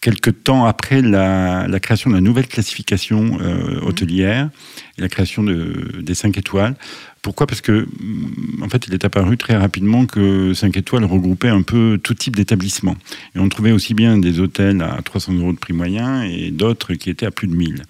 quelques 0.00 0.44
temps 0.44 0.66
après 0.66 1.02
la, 1.02 1.66
la 1.68 1.80
création 1.80 2.10
de 2.10 2.14
la 2.14 2.20
nouvelle 2.20 2.46
classification 2.46 3.38
euh, 3.40 3.80
hôtelière 3.80 4.50
et 4.98 5.00
la 5.02 5.08
création 5.08 5.42
de, 5.42 6.00
des 6.00 6.14
5 6.14 6.36
étoiles. 6.38 6.74
Pourquoi? 7.22 7.46
Parce 7.46 7.60
que, 7.60 7.86
mm, 8.00 8.62
en 8.62 8.68
fait, 8.68 8.86
il 8.86 8.94
est 8.94 9.04
apparu 9.04 9.36
très 9.36 9.56
rapidement 9.56 10.06
que 10.06 10.54
5 10.54 10.76
étoiles 10.76 11.04
regroupait 11.04 11.48
un 11.48 11.62
peu 11.62 11.98
tout 12.02 12.14
type 12.14 12.36
d'établissement. 12.36 12.96
Et 13.34 13.38
on 13.40 13.48
trouvait 13.48 13.72
aussi 13.72 13.94
bien 13.94 14.16
des 14.18 14.38
hôtels 14.38 14.82
à 14.82 15.00
300 15.02 15.32
euros 15.34 15.52
de 15.52 15.58
prix 15.58 15.72
moyen 15.72 16.22
et 16.22 16.50
d'autres 16.50 16.94
qui 16.94 17.10
étaient 17.10 17.26
à 17.26 17.30
plus 17.32 17.48
de 17.48 17.54
1000. 17.54 17.82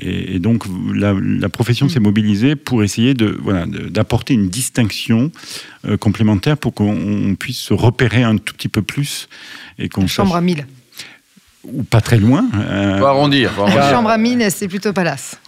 Et, 0.00 0.34
et 0.34 0.38
donc, 0.38 0.64
la, 0.94 1.14
la 1.18 1.48
profession 1.48 1.88
s'est 1.88 1.98
mobilisée 1.98 2.56
pour 2.56 2.84
essayer 2.84 3.14
de, 3.14 3.36
voilà, 3.42 3.64
d'apporter 3.66 4.34
une 4.34 4.48
distinction 4.48 5.32
euh, 5.86 5.96
complémentaire 5.96 6.56
pour 6.58 6.74
qu'on 6.74 6.90
on 6.94 7.34
puisse 7.36 7.58
se 7.58 7.72
repérer 7.74 8.22
un 8.22 8.36
tout 8.36 8.54
petit 8.54 8.68
peu 8.68 8.82
plus 8.82 9.28
et 9.78 9.88
qu'on 9.88 10.06
chambre 10.06 10.36
à 10.36 10.40
sache- 10.40 10.44
1000. 10.44 10.66
Ou 11.64 11.82
pas 11.82 12.00
très 12.00 12.18
loin. 12.18 12.46
euh, 12.54 12.98
Faut 12.98 13.06
arrondir. 13.06 13.52
chambre 13.90 14.10
à 14.10 14.18
1000, 14.18 14.46
c'est 14.50 14.68
plutôt 14.68 14.92
palace. 14.92 15.40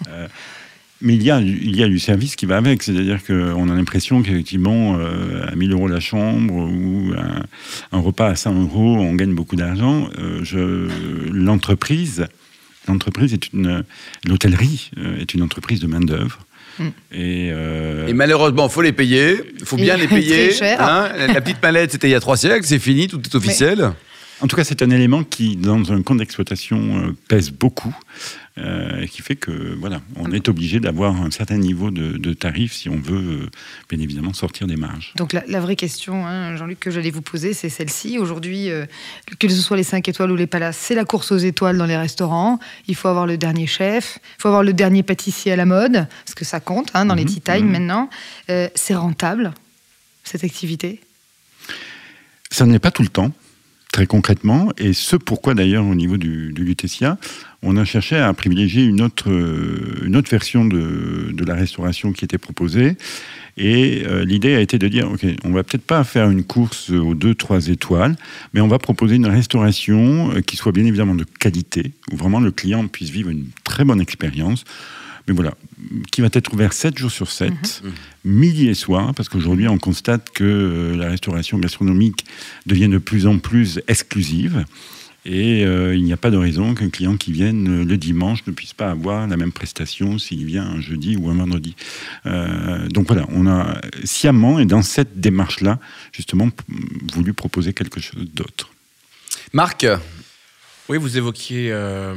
mais 1.01 1.15
il 1.15 1.23
y, 1.23 1.31
a, 1.31 1.41
il 1.41 1.75
y 1.77 1.83
a 1.83 1.89
du 1.89 1.99
service 1.99 2.37
qui 2.37 2.45
va 2.47 2.57
avec, 2.59 2.83
c'est-à-dire 2.83 3.25
qu'on 3.25 3.71
a 3.71 3.75
l'impression 3.75 4.23
qu'effectivement, 4.23 4.97
euh, 4.99 5.47
à 5.51 5.55
1000 5.57 5.73
euros 5.73 5.89
la 5.89 6.01
chambre 6.01 6.53
ou 6.55 7.13
un, 7.17 7.43
un 7.97 8.01
repas 8.01 8.27
à 8.29 8.35
100 8.37 8.55
euros, 8.63 8.97
on 8.99 9.15
gagne 9.15 9.35
beaucoup 9.35 9.57
d'argent. 9.57 10.09
Euh, 10.19 10.89
l'entreprise, 11.33 12.27
l'entreprise 12.89 13.33
est 13.33 13.53
une, 13.53 13.85
l'hôtellerie 14.27 14.91
euh, 14.99 15.21
est 15.21 15.33
une 15.35 15.43
entreprise 15.43 15.81
de 15.81 15.87
main 15.87 16.01
d'œuvre. 16.01 16.39
Mm. 16.79 16.85
Et, 17.13 17.51
euh, 17.53 18.07
Et 18.07 18.13
malheureusement, 18.13 18.69
faut 18.69 18.83
les 18.83 18.93
payer. 18.93 19.41
Il 19.59 19.65
faut 19.65 19.77
bien 19.77 19.97
Et 19.97 20.01
les 20.01 20.09
payer. 20.17 20.49
très 20.49 20.57
cher. 20.59 20.83
hein. 20.83 21.09
la 21.17 21.27
la 21.29 21.41
petite 21.41 21.63
mallette, 21.63 21.93
c'était 21.93 22.09
il 22.09 22.13
y 22.13 22.15
a 22.15 22.21
trois 22.21 22.37
siècles, 22.37 22.65
c'est 22.67 22.79
fini, 22.79 23.07
tout 23.09 23.21
est 23.25 23.35
officiel. 23.35 23.93
En 24.43 24.47
tout 24.47 24.57
cas, 24.57 24.65
c'est 24.65 24.83
un 24.83 24.91
élément 24.91 25.23
qui, 25.23 25.57
dans 25.57 25.93
un 25.93 26.03
compte 26.03 26.19
d'exploitation, 26.19 26.79
euh, 26.99 27.17
pèse 27.29 27.51
beaucoup, 27.51 27.95
euh, 28.59 29.03
et 29.03 29.09
qui 29.09 29.23
fait 29.23 29.37
que 29.37 29.75
voilà, 29.79 30.01
on 30.17 30.33
est 30.33 30.49
obligé 30.49 30.81
d'avoir 30.81 31.15
un 31.21 31.31
certain 31.31 31.57
niveau 31.57 31.91
de, 31.91 32.17
de 32.17 32.33
tarif 32.33 32.73
si 32.73 32.89
on 32.89 32.97
veut, 32.97 33.43
euh, 33.45 33.51
bien 33.89 34.01
évidemment, 34.01 34.33
sortir 34.33 34.67
des 34.67 34.77
marges. 34.77 35.13
Donc 35.17 35.33
la, 35.33 35.45
la 35.47 35.61
vraie 35.61 35.77
question, 35.77 36.27
hein, 36.27 36.57
Jean-Luc, 36.57 36.81
que 36.81 36.91
j'allais 36.91 37.11
vous 37.11 37.23
poser, 37.23 37.53
c'est 37.53 37.69
celle-ci. 37.69 38.19
Aujourd'hui, 38.19 38.71
euh, 38.71 38.87
que 39.39 39.49
ce 39.49 39.61
soit 39.61 39.77
les 39.77 39.83
5 39.83 40.09
étoiles 40.09 40.31
ou 40.31 40.37
les 40.37 40.47
palaces, 40.47 40.79
c'est 40.79 40.95
la 40.95 41.05
course 41.05 41.33
aux 41.33 41.39
étoiles 41.39 41.79
dans 41.79 41.87
les 41.87 41.97
restaurants. 41.97 42.59
Il 42.89 42.95
faut 42.95 43.09
avoir 43.09 43.27
le 43.27 43.37
dernier 43.37 43.67
chef, 43.67 44.19
il 44.39 44.43
faut 44.43 44.49
avoir 44.49 44.63
le 44.63 44.73
dernier 44.73 45.03
pâtissier 45.03 45.53
à 45.53 45.57
la 45.57 45.67
mode, 45.67 46.07
parce 46.25 46.35
que 46.35 46.45
ça 46.45 46.61
compte 46.61 46.91
hein, 46.95 47.05
dans 47.05 47.15
les 47.15 47.25
Mhm, 47.25 47.31
tea 47.31 47.41
time 47.41 47.67
mhm. 47.67 47.73
maintenant. 47.73 48.11
Euh, 48.49 48.69
c'est 48.75 48.95
rentable, 48.95 49.53
cette 50.25 50.45
activité? 50.45 51.01
Ça 52.51 52.67
n'est 52.67 52.79
pas 52.81 52.91
tout 52.91 53.03
le 53.03 53.09
temps, 53.09 53.31
très 53.93 54.07
concrètement, 54.07 54.71
et 54.79 54.93
ce 54.93 55.17
pourquoi 55.17 55.55
d'ailleurs 55.55 55.85
au 55.85 55.95
niveau 55.95 56.17
du, 56.17 56.53
du 56.53 56.65
Lutetia, 56.65 57.19
on 57.63 57.77
a 57.77 57.85
cherché 57.85 58.17
à 58.17 58.33
privilégier 58.33 58.85
une 58.85 59.03
autre, 59.03 59.31
euh, 59.31 60.03
une 60.05 60.17
autre 60.17 60.31
version 60.31 60.65
de, 60.65 61.45
la 61.45 61.55
restauration 61.55 62.13
qui 62.13 62.25
était 62.25 62.39
proposée. 62.39 62.97
Et 63.57 64.05
euh, 64.07 64.25
l'idée 64.25 64.55
a 64.55 64.61
été 64.61 64.79
de 64.79 64.89
dire, 64.89 65.11
OK, 65.11 65.27
on 65.45 65.51
va 65.51 65.63
peut-être 65.63 65.85
pas 65.85 66.05
faire 66.05 66.31
une 66.31 66.45
course 66.45 66.91
aux 66.91 67.15
2-3 67.15 67.71
étoiles, 67.71 68.17
mais 68.55 68.61
on 68.61 68.69
va 68.69 68.79
proposer 68.79 69.17
une 69.17 69.27
restauration 69.27 70.33
euh, 70.33 70.41
qui 70.41 70.57
soit 70.57 70.73
bien 70.73 70.85
évidemment 70.85 71.15
de 71.15 71.25
qualité, 71.25 71.93
où 72.13 72.17
vraiment 72.17 72.41
le 72.41 72.53
client 72.53 72.87
puisse 72.87 73.11
vivre 73.11 73.31
une 73.31 73.47
très 73.65 73.85
bonne 73.85 74.01
expérience. 74.01 74.65
Mais 75.31 75.35
voilà, 75.35 75.55
qui 76.11 76.21
va 76.23 76.29
être 76.33 76.53
ouvert 76.53 76.73
7 76.73 76.99
jours 76.99 77.11
sur 77.11 77.31
7, 77.31 77.83
midi 78.25 78.69
et 78.69 78.75
soir, 78.75 79.15
parce 79.15 79.29
qu'aujourd'hui 79.29 79.69
on 79.69 79.79
constate 79.79 80.31
que 80.31 80.43
euh, 80.43 80.97
la 80.97 81.09
restauration 81.09 81.59
gastronomique 81.59 82.25
devient 82.67 82.89
de 82.89 82.99
plus 82.99 83.27
en 83.29 83.39
plus 83.39 83.81
exclusive. 83.87 84.65
Et 85.27 85.65
euh, 85.65 85.95
il 85.95 86.03
n'y 86.03 86.13
a 86.13 86.17
pas 86.17 86.31
de 86.31 86.37
raison 86.37 86.75
qu'un 86.75 86.89
client 86.89 87.17
qui 87.17 87.31
vienne 87.31 87.83
euh, 87.83 87.85
le 87.85 87.97
dimanche 87.99 88.41
ne 88.47 88.53
puisse 88.53 88.73
pas 88.73 88.91
avoir 88.91 89.27
la 89.27 89.37
même 89.37 89.53
prestation 89.53 90.19
s'il 90.19 90.45
vient 90.47 90.65
un 90.65 90.81
jeudi 90.81 91.17
ou 91.17 91.29
un 91.29 91.35
vendredi. 91.35 91.77
Euh, 92.27 92.89
donc 92.89 93.09
voilà, 93.09 93.27
on 93.29 93.47
a 93.47 93.81
sciemment 94.03 94.59
et 94.59 94.65
dans 94.65 94.83
cette 94.83 95.21
démarche-là, 95.21 95.79
justement, 96.13 96.49
voulu 97.13 97.35
proposer 97.35 97.75
quelque 97.75 98.01
chose 98.01 98.27
d'autre. 98.33 98.71
Marc, 99.53 99.87
Oui, 100.91 100.99
vous 100.99 101.17
évoquiez 101.17 101.69
euh, 101.71 102.15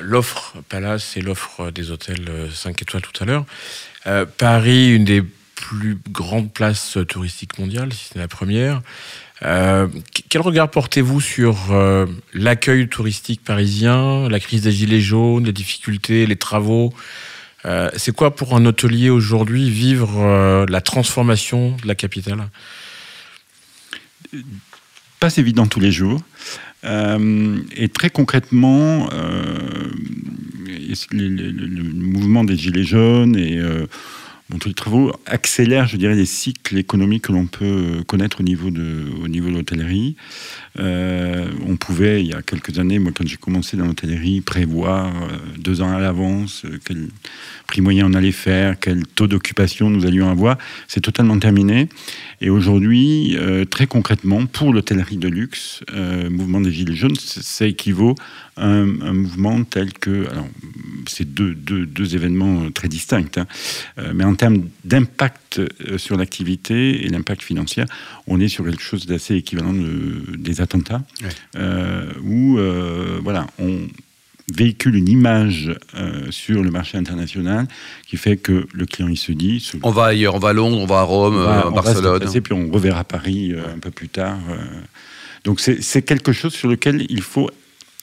l'offre 0.00 0.54
Palace 0.68 1.16
et 1.16 1.22
l'offre 1.22 1.72
des 1.72 1.90
hôtels 1.90 2.24
euh, 2.28 2.48
5 2.48 2.80
étoiles 2.80 3.02
tout 3.02 3.20
à 3.20 3.26
l'heure. 3.26 3.44
Euh, 4.06 4.24
Paris, 4.38 4.94
une 4.94 5.04
des 5.04 5.22
plus 5.56 5.98
grandes 6.08 6.52
places 6.52 6.98
touristiques 7.08 7.58
mondiales, 7.58 7.92
si 7.92 8.10
c'est 8.12 8.20
la 8.20 8.28
première. 8.28 8.80
Euh, 9.42 9.88
qu- 10.14 10.22
quel 10.28 10.40
regard 10.40 10.70
portez-vous 10.70 11.20
sur 11.20 11.72
euh, 11.72 12.06
l'accueil 12.32 12.88
touristique 12.88 13.42
parisien, 13.42 14.28
la 14.28 14.38
crise 14.38 14.62
des 14.62 14.70
gilets 14.70 15.00
jaunes, 15.00 15.44
les 15.46 15.52
difficultés, 15.52 16.24
les 16.24 16.36
travaux? 16.36 16.94
Euh, 17.64 17.90
C'est 17.96 18.14
quoi 18.14 18.36
pour 18.36 18.54
un 18.54 18.64
hôtelier 18.66 19.10
aujourd'hui 19.10 19.68
vivre 19.68 20.20
euh, 20.20 20.64
la 20.68 20.80
transformation 20.80 21.76
de 21.82 21.88
la 21.88 21.96
capitale? 21.96 22.48
Pas 25.18 25.36
évident 25.38 25.66
tous 25.66 25.80
les 25.80 25.90
jours. 25.90 26.20
Euh, 26.84 27.58
et 27.76 27.88
très 27.88 28.10
concrètement, 28.10 29.08
euh, 29.12 29.90
le, 31.12 31.82
mouvement 31.94 32.44
des 32.44 32.56
Gilets 32.56 32.84
jaunes 32.84 33.36
et 33.36 33.58
euh, 33.58 33.86
tous 34.60 34.68
les 34.68 34.74
travaux 34.74 35.12
accélèrent, 35.26 35.86
je 35.86 35.96
dirais, 35.96 36.14
les 36.14 36.26
cycles 36.26 36.76
économiques 36.76 37.24
que 37.24 37.32
l'on 37.32 37.46
peut 37.46 38.02
connaître 38.06 38.40
au 38.40 38.42
niveau 38.42 38.70
de, 38.70 39.06
de 39.26 39.48
l'hôtellerie. 39.48 40.16
On 40.76 41.76
pouvait, 41.76 42.22
il 42.22 42.28
y 42.28 42.34
a 42.34 42.42
quelques 42.42 42.78
années, 42.78 42.98
moi, 42.98 43.12
quand 43.16 43.26
j'ai 43.26 43.38
commencé 43.38 43.76
dans 43.78 43.86
l'hôtellerie, 43.86 44.42
prévoir 44.42 45.10
deux 45.62 45.80
ans 45.82 45.94
à 45.94 46.00
l'avance 46.00 46.64
euh, 46.64 46.78
quel 46.84 47.08
prix 47.66 47.80
moyen 47.80 48.06
on 48.06 48.14
allait 48.14 48.32
faire, 48.32 48.78
quel 48.78 49.06
taux 49.06 49.26
d'occupation 49.26 49.88
nous 49.90 50.04
allions 50.06 50.28
avoir. 50.30 50.58
C'est 50.88 51.00
totalement 51.00 51.38
terminé. 51.38 51.88
Et 52.40 52.50
aujourd'hui, 52.50 53.36
euh, 53.36 53.64
très 53.64 53.86
concrètement, 53.86 54.46
pour 54.46 54.72
l'hôtellerie 54.72 55.16
de 55.16 55.28
luxe, 55.28 55.82
euh, 55.92 56.28
mouvement 56.28 56.60
des 56.60 56.72
Gilets 56.72 56.94
jaunes, 56.96 57.16
ça 57.16 57.66
équivaut 57.66 58.14
à 58.56 58.66
un, 58.66 59.00
un 59.00 59.12
mouvement 59.14 59.62
tel 59.64 59.92
que. 59.94 60.28
Alors, 60.30 60.48
c'est 61.06 61.32
deux, 61.32 61.54
deux, 61.54 61.86
deux 61.86 62.14
événements 62.14 62.70
très 62.70 62.88
distincts, 62.88 63.24
hein. 63.36 63.46
Mais 64.14 64.24
en 64.24 64.34
termes 64.34 64.68
d'impact 64.84 65.60
sur 65.96 66.16
l'activité 66.16 67.04
et 67.04 67.08
l'impact 67.08 67.42
financier, 67.42 67.84
on 68.26 68.40
est 68.40 68.48
sur 68.48 68.64
quelque 68.64 68.82
chose 68.82 69.06
d'assez 69.06 69.36
équivalent 69.36 69.72
de- 69.72 70.36
des 70.36 70.60
attentats, 70.60 71.02
Ouais. 71.22 71.28
euh, 71.56 72.06
où 72.22 72.58
euh, 72.58 73.18
voilà, 73.22 73.46
on 73.58 73.78
véhicule 74.52 74.94
une 74.96 75.08
image 75.08 75.74
euh, 75.96 76.30
sur 76.30 76.62
le 76.62 76.70
marché 76.70 76.96
international 76.98 77.66
qui 78.06 78.16
fait 78.16 78.36
que 78.36 78.66
le 78.72 78.86
client 78.86 79.08
il 79.08 79.16
se 79.16 79.32
dit 79.32 79.66
on 79.82 79.90
va 79.90 80.06
ailleurs, 80.06 80.34
on 80.34 80.38
va 80.38 80.50
à 80.50 80.52
Londres, 80.52 80.78
on 80.78 80.86
va 80.86 81.00
à 81.00 81.02
Rome, 81.02 81.34
on 81.34 81.38
euh, 81.38 81.44
va- 81.44 81.60
à 81.62 81.66
on 81.68 81.70
va 81.70 81.80
se 81.82 81.86
Barcelone. 81.86 82.12
déplacer, 82.18 82.40
puis 82.40 82.52
on 82.52 82.70
reverra 82.70 83.04
Paris 83.04 83.52
euh, 83.52 83.74
un 83.74 83.78
peu 83.78 83.90
plus 83.90 84.08
tard. 84.08 84.38
euh. 84.50 84.56
Donc 85.44 85.60
c'est 85.60 86.02
quelque 86.02 86.32
chose 86.32 86.52
sur 86.52 86.68
lequel 86.68 87.04
il 87.08 87.22
faut 87.22 87.50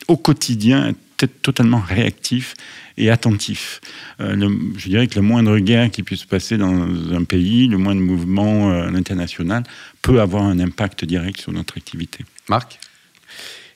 au 0.07 0.17
quotidien 0.17 0.87
être 1.21 1.41
totalement 1.41 1.79
réactif 1.79 2.53
et 2.97 3.09
attentif. 3.09 3.79
Euh, 4.21 4.35
le- 4.35 4.57
je 4.77 4.87
dirais 4.89 5.07
que 5.07 5.15
la 5.15 5.21
moindre 5.21 5.57
guerre 5.59 5.91
qui 5.91 6.03
puisse 6.03 6.21
se 6.21 6.27
passer 6.27 6.57
dans 6.57 6.71
un 7.13 7.23
pays, 7.25 7.67
le 7.67 7.77
moindre 7.77 8.01
mouvement 8.01 8.71
euh, 8.71 8.87
à 8.87 8.91
l'international 8.91 9.63
peut 10.01 10.19
avoir 10.21 10.43
un 10.43 10.59
impact 10.59 11.05
direct 11.05 11.39
sur 11.41 11.51
notre 11.51 11.77
activité. 11.77 12.25
Marc? 12.49 12.79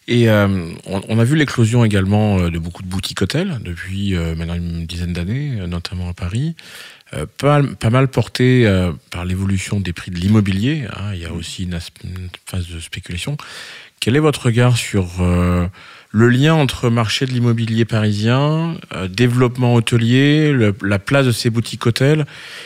Et 0.08 0.30
euh, 0.30 0.70
on, 0.86 1.18
a 1.20 1.24
vu 1.24 1.36
l'éclosion 1.36 1.86
également 1.86 2.38
euh, 2.40 2.50
de 2.50 2.60
beaucoup 2.60 2.84
de 2.84 2.88
boutiques 2.88 3.22
hôtels 3.22 3.60
depuis 3.62 4.16
euh, 4.16 4.36
maintenant 4.36 4.56
une 4.56 4.86
dizaine 4.86 5.14
d'années, 5.14 5.50
notamment 5.68 6.10
à 6.10 6.14
Paris. 6.14 6.56
Pas, 7.38 7.62
mal- 7.92 8.08
porté 8.08 8.68
par 9.12 9.24
l'évolution 9.24 9.80
des 9.80 9.94
prix 9.94 10.10
de 10.10 10.18
l'immobilier. 10.18 10.88
hein. 10.98 11.14
il 11.14 11.20
y 11.20 11.26
a 11.26 11.32
aussi 11.32 11.66
une 11.66 11.80
phase 12.48 12.68
de 12.70 12.80
spéculation. 12.80 13.38
Quel 14.04 14.18
est 14.18 14.20
votre 14.20 14.48
regard 14.48 14.76
sur 14.76 15.08
euh, 15.22 15.66
le 16.12 16.28
lien 16.28 16.54
entre 16.56 16.90
marché 16.90 17.26
de 17.26 17.32
l'immobilier 17.32 17.86
parisien, 17.86 18.76
euh, 18.94 19.08
développement 19.08 19.74
hôtelier, 19.76 20.52
le- 20.52 20.76
la 20.82 21.00
place 21.00 21.26
de 21.26 21.32
ces 21.32 21.50
boutiques 21.50 21.86
hôtels 21.86 22.26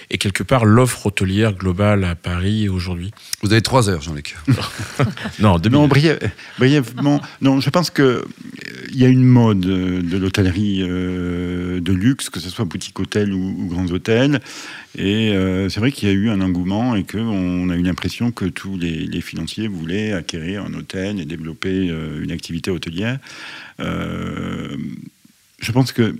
et 0.09 0.17
quelque 0.17 0.41
part 0.41 0.65
l'offre 0.65 1.05
hôtelière 1.05 1.53
globale 1.53 2.05
à 2.05 2.15
Paris 2.15 2.69
aujourd'hui? 2.69 3.11
Vous 3.43 3.51
avez 3.53 3.61
trois 3.61 3.87
heures, 3.87 4.01
Jean-Luc. 4.01 4.35
Non, 5.39 5.59
deux 5.59 5.69
Non, 5.69 5.87
briève- 5.87 6.31
brièvement, 6.57 7.21
non, 7.43 7.59
je 7.59 7.69
pense 7.69 7.91
que 7.91 8.25
y 8.99 9.05
a 9.05 9.09
une 9.09 9.23
mode 9.23 9.65
euh, 9.65 10.01
de 10.01 10.17
l'hôtellerie 10.17 10.79
euh, 10.81 11.79
de 11.79 11.93
luxe, 11.93 12.29
que 12.29 12.39
ce 12.39 12.49
soit 12.49 12.65
boutique 12.65 12.99
hôtel 12.99 13.33
ou, 13.33 13.67
grands 13.67 13.87
hôtels. 13.87 14.41
Et 14.97 15.31
euh, 15.31 15.69
c'est 15.69 15.79
vrai 15.79 15.91
qu'il 15.91 16.09
y 16.09 16.11
a 16.11 16.15
eu 16.15 16.29
un 16.29 16.41
engouement 16.41 16.95
et 16.95 17.03
qu'on 17.03 17.69
a 17.69 17.75
eu 17.75 17.83
l'impression 17.83 18.31
que 18.31 18.45
tous 18.45 18.77
les, 18.77 19.05
les 19.05 19.21
financiers 19.21 19.67
voulaient 19.67 20.13
acquérir 20.13 20.65
un 20.65 20.73
hôtel 20.73 21.19
et 21.19 21.25
développer 21.25 21.93
une 22.21 22.31
activité 22.31 22.71
hôtelière. 22.71 23.19
Je 23.79 25.71
pense 25.71 25.91
que 25.91 26.15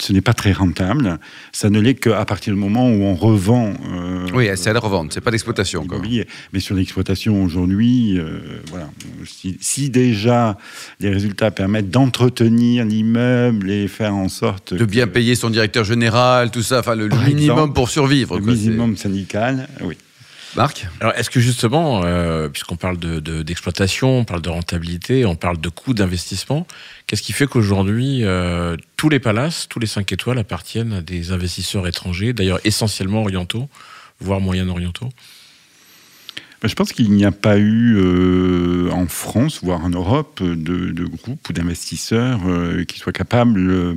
ce 0.00 0.12
n'est 0.12 0.20
pas 0.20 0.34
très 0.34 0.52
rentable. 0.52 1.18
Ça 1.52 1.70
ne 1.70 1.80
l'est 1.80 1.94
qu'à 1.94 2.24
partir 2.24 2.54
du 2.54 2.60
moment 2.60 2.88
où 2.88 3.02
on 3.02 3.14
revend. 3.14 3.74
euh, 3.92 4.26
Oui, 4.34 4.48
c'est 4.56 4.70
à 4.70 4.72
la 4.72 4.80
revente, 4.80 5.12
c'est 5.12 5.20
pas 5.20 5.30
l'immobilier. 5.30 6.26
Mais 6.52 6.60
sur 6.60 6.74
l'exploitation 6.74 7.42
aujourd'hui, 7.42 8.18
euh, 8.18 8.38
voilà, 8.70 8.90
si, 9.24 9.56
si 9.60 9.90
déjà 9.90 10.56
les 11.00 11.10
résultats 11.10 11.50
permettent 11.50 11.90
d'entretenir 11.90 12.84
l'immeuble 12.84 13.70
et 13.70 13.88
faire 13.88 14.14
en 14.14 14.28
sorte 14.28 14.74
De 14.74 14.84
bien 14.84 15.06
que 15.06 15.12
payer 15.12 15.34
son 15.34 15.50
directeur 15.50 15.84
général, 15.84 16.50
tout 16.50 16.62
ça, 16.62 16.80
enfin 16.80 16.94
le, 16.94 17.08
minimum 17.08 17.40
exemple, 17.40 17.72
pour 17.74 17.88
survivre. 17.88 18.38
le 18.38 18.44
quoi, 18.44 18.54
minimum 18.54 18.96
syndical, 18.96 19.68
oui. 19.82 19.96
Marc 20.56 20.86
Alors, 21.00 21.12
est-ce 21.14 21.30
que 21.30 21.40
justement, 21.40 22.02
euh, 22.04 22.48
puisqu'on 22.48 22.76
parle 22.76 22.96
de- 22.98 23.18
de- 23.18 23.42
d'exploitation, 23.42 24.18
on 24.20 24.24
parle 24.24 24.40
de 24.42 24.50
rentabilité, 24.50 25.24
on 25.24 25.34
parle 25.34 25.60
de 25.60 25.68
coût 25.68 25.94
d'investissement, 25.94 26.66
qu'est-ce 27.06 27.22
qui 27.22 27.32
fait 27.32 27.46
qu'aujourd'hui, 27.48 28.20
euh, 28.22 28.76
tous 28.96 29.08
les 29.08 29.18
palaces, 29.18 29.66
tous 29.68 29.80
les 29.80 29.88
5 29.88 30.12
étoiles 30.12 30.38
appartiennent 30.38 30.92
à 30.92 31.00
des 31.00 31.32
investisseurs 31.32 31.88
étrangers, 31.88 32.32
d'ailleurs 32.32 32.60
essentiellement 32.64 33.22
orientaux, 33.22 33.68
voire 34.20 34.40
moyen-orientaux 34.40 35.08
Ben, 36.62 36.68
Je 36.68 36.74
pense 36.76 36.92
qu'il 36.92 37.10
n'y 37.10 37.24
a 37.24 37.32
pas 37.32 37.58
eu 37.58 37.96
euh, 37.96 38.90
en 38.92 39.08
France, 39.08 39.58
voire 39.60 39.84
en 39.84 39.90
Europe, 39.90 40.40
de, 40.40 40.54
de 40.92 41.04
groupes 41.04 41.48
ou 41.48 41.52
d'investisseurs 41.52 42.40
euh, 42.46 42.84
qui 42.84 43.00
soient 43.00 43.12
capables, 43.12 43.58
euh, 43.70 43.94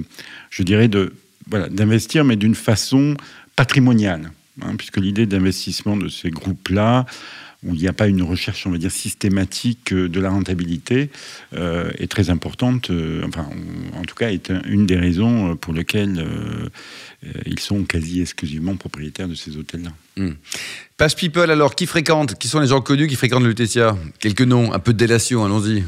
je 0.49 0.63
dirais, 0.63 0.87
de 0.87 1.13
voilà, 1.49 1.69
d'investir, 1.69 2.25
mais 2.25 2.35
d'une 2.35 2.55
façon 2.55 3.15
patrimoniale. 3.55 4.31
Hein, 4.61 4.75
puisque 4.77 4.97
l'idée 4.97 5.25
d'investissement 5.25 5.97
de 5.97 6.07
ces 6.09 6.29
groupes-là, 6.29 7.05
où 7.63 7.73
il 7.73 7.81
n'y 7.81 7.87
a 7.87 7.93
pas 7.93 8.07
une 8.07 8.21
recherche, 8.21 8.67
on 8.67 8.71
va 8.71 8.77
dire, 8.77 8.91
systématique 8.91 9.91
euh, 9.91 10.07
de 10.07 10.19
la 10.19 10.29
rentabilité, 10.29 11.09
euh, 11.55 11.89
est 11.97 12.09
très 12.09 12.29
importante. 12.29 12.91
euh, 12.91 13.23
enfin, 13.27 13.49
en 13.95 14.03
tout 14.03 14.13
cas, 14.15 14.29
est 14.29 14.51
un- 14.51 14.61
une 14.67 14.85
des 14.85 14.95
raisons 14.95 15.55
pour 15.55 15.73
lesquelles 15.73 16.23
ils 17.47 17.59
sont 17.59 17.83
quasi 17.83 18.21
exclusivement 18.21 18.75
propriétaires 18.75 19.27
de 19.27 19.33
ces 19.33 19.57
hôtels-là. 19.57 19.91
Page 20.97 21.15
People, 21.15 21.49
alors, 21.49 21.73
qui 21.75 21.87
fréquente 21.87 22.37
Qui 22.37 22.47
sont 22.47 22.59
les 22.59 22.67
gens 22.67 22.81
connus 22.81 23.07
qui 23.07 23.15
fréquentent 23.15 23.43
le 23.43 23.55
Quelques 24.19 24.41
noms, 24.41 24.71
un 24.71 24.79
peu 24.79 24.93
de 24.93 24.97
délation, 24.97 25.43
allons-y. 25.43 25.83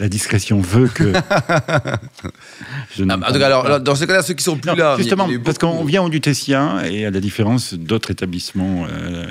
La 0.00 0.08
discrétion 0.08 0.60
veut 0.60 0.88
que. 0.88 1.12
Je 2.96 3.04
Ah, 3.08 3.16
bah, 3.16 3.26
en 3.28 3.32
tout 3.32 3.38
cas, 3.38 3.46
alors, 3.46 3.64
alors, 3.66 3.80
dans 3.80 3.94
ce 3.94 4.04
cas-là, 4.04 4.22
ceux 4.22 4.34
qui 4.34 4.42
sont 4.44 4.56
plus 4.56 4.70
Non, 4.70 4.76
là. 4.76 4.96
justement, 4.98 5.26
a 5.26 5.38
parce 5.44 5.58
qu'on 5.58 5.84
vient 5.84 6.02
au 6.02 6.08
Lutetia 6.08 6.82
et 6.90 7.06
à 7.06 7.10
la 7.10 7.20
différence 7.20 7.74
d'autres 7.74 8.10
établissements 8.10 8.86
euh, 8.90 9.24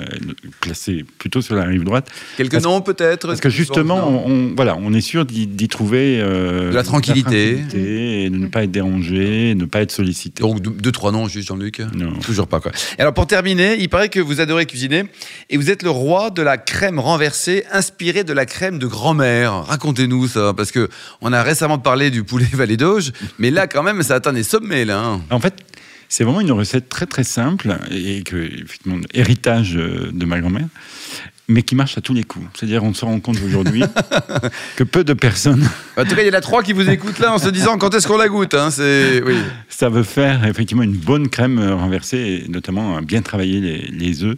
classés 0.60 1.04
plutôt 1.18 1.42
sur 1.42 1.54
la 1.54 1.64
rive 1.64 1.84
droite, 1.84 2.08
Quelques 2.36 2.52
parce- 2.52 2.64
noms 2.64 2.80
peut-être 2.80 3.26
parce 3.26 3.40
que 3.40 3.48
justement, 3.50 4.08
on, 4.26 4.30
on- 4.30 4.54
voilà, 4.54 4.76
on 4.80 4.92
est 4.94 5.00
sûr 5.00 5.24
d'y 5.26 5.68
trouver 5.68 6.18
euh, 6.20 6.70
De 6.70 6.74
la 6.74 6.82
tranquillité. 6.82 7.56
tranquillité 7.58 8.24
et 8.24 8.30
de 8.30 8.36
ne 8.36 8.46
pas 8.46 8.64
être 8.64 8.70
dérangé, 8.70 9.54
de 9.54 9.60
ne 9.60 9.66
pas 9.66 9.80
être 9.82 9.92
sollicité. 9.92 10.42
Donc 10.42 10.60
deux, 10.60 10.70
deux, 10.70 10.92
trois 10.92 11.12
noms 11.12 11.28
juste 11.28 11.48
Jean-Luc? 11.48 11.80
Non. 11.94 12.12
Toujours 12.20 12.46
pas 12.46 12.60
quoi. 12.60 12.72
Et 12.98 13.00
alors 13.02 13.12
pour 13.14 13.26
terminer, 13.26 13.76
il 13.78 13.88
paraît 13.88 14.08
que 14.08 14.20
vous 14.20 14.40
adorez 14.40 14.66
cuisiner 14.66 15.04
et 15.50 15.56
vous 15.56 15.70
êtes 15.70 15.82
le 15.82 15.90
roi 15.90 16.30
de 16.30 16.42
la 16.42 16.56
crème 16.56 16.98
renversée 16.98 17.64
inspirée 17.72 18.24
de 18.24 18.32
la 18.32 18.46
crème 18.46 18.78
de 18.78 18.86
grand-mère. 18.86 19.64
Racontez-nous 19.66 20.28
ça 20.28 20.53
parce 20.54 20.70
que 20.70 20.88
on 21.20 21.32
a 21.32 21.42
récemment 21.42 21.78
parlé 21.78 22.10
du 22.10 22.24
poulet 22.24 22.46
Vallée 22.52 22.76
d'Auge, 22.76 23.12
mais 23.38 23.50
là 23.50 23.66
quand 23.66 23.82
même 23.82 24.02
ça 24.02 24.16
atteint 24.16 24.32
des 24.32 24.42
sommets 24.42 24.88
hein. 24.90 25.20
En 25.30 25.40
fait, 25.40 25.54
c'est 26.08 26.24
vraiment 26.24 26.40
une 26.40 26.52
recette 26.52 26.88
très 26.88 27.06
très 27.06 27.24
simple 27.24 27.76
et 27.90 28.22
que, 28.22 28.36
effectivement, 28.36 29.00
héritage 29.12 29.76
euh, 29.76 30.10
de 30.12 30.24
ma 30.24 30.40
grand-mère. 30.40 30.68
Mais 31.48 31.62
qui 31.62 31.74
marche 31.74 31.98
à 31.98 32.00
tous 32.00 32.14
les 32.14 32.22
coups. 32.24 32.46
C'est-à-dire, 32.54 32.82
on 32.84 32.94
se 32.94 33.04
rend 33.04 33.18
compte 33.20 33.36
aujourd'hui 33.44 33.82
que 34.76 34.84
peu 34.84 35.04
de 35.04 35.12
personnes. 35.12 35.68
En 35.96 36.04
tout 36.04 36.14
cas, 36.14 36.22
il 36.22 36.26
y 36.26 36.30
en 36.30 36.34
a 36.34 36.40
trois 36.40 36.62
qui 36.62 36.72
vous 36.72 36.88
écoutent 36.88 37.18
là 37.18 37.32
en 37.34 37.38
se 37.38 37.48
disant 37.48 37.76
quand 37.78 37.94
est-ce 37.94 38.06
qu'on 38.08 38.16
la 38.16 38.28
goûte. 38.28 38.54
Hein, 38.54 38.70
c'est 38.70 39.22
oui. 39.24 39.36
Ça 39.68 39.88
veut 39.88 40.02
faire 40.02 40.44
effectivement 40.46 40.82
une 40.82 40.96
bonne 40.96 41.28
crème 41.28 41.58
renversée, 41.60 42.44
et 42.46 42.48
notamment 42.48 43.00
bien 43.02 43.22
travailler 43.22 43.60
les, 43.60 43.78
les 43.90 44.24
œufs 44.24 44.36